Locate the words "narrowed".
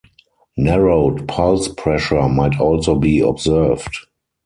0.57-1.27